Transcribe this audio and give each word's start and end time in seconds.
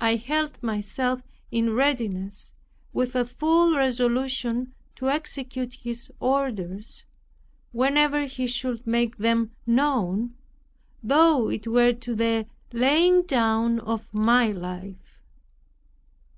I 0.00 0.14
held 0.16 0.62
myself 0.62 1.20
in 1.50 1.74
readiness 1.74 2.54
with 2.94 3.14
a 3.14 3.26
full 3.26 3.76
resolution 3.76 4.72
to 4.96 5.10
execute 5.10 5.74
His 5.74 6.10
orders, 6.20 7.04
whenever 7.70 8.24
he 8.24 8.46
should 8.46 8.86
make 8.86 9.18
them 9.18 9.50
known, 9.66 10.32
though 11.02 11.50
it 11.50 11.66
were 11.66 11.92
to 11.92 12.14
the 12.14 12.46
laying 12.72 13.24
down 13.24 13.78
of 13.80 14.08
my 14.14 14.50
life. 14.52 15.20